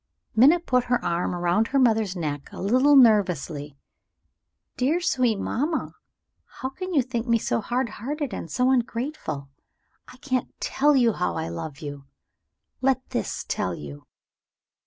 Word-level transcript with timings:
Minna 0.35 0.59
put 0.59 0.85
her 0.85 1.05
arm 1.05 1.35
round 1.35 1.67
her 1.67 1.77
mother's 1.77 2.15
neck 2.15 2.49
a 2.51 2.59
little 2.59 2.95
nervously. 2.95 3.77
"Dear, 4.75 4.99
sweet 4.99 5.37
mamma, 5.37 5.93
how 6.61 6.69
can 6.69 6.91
you 6.95 7.03
think 7.03 7.27
me 7.27 7.37
so 7.37 7.61
hard 7.61 7.87
hearted 7.87 8.33
and 8.33 8.49
so 8.49 8.71
ungrateful? 8.71 9.49
I 10.07 10.17
can't 10.17 10.59
tell 10.59 10.95
you 10.95 11.13
how 11.13 11.35
I 11.37 11.49
love 11.49 11.81
you! 11.81 12.05
Let 12.81 13.11
this 13.11 13.45
tell 13.47 13.75
you." 13.75 14.07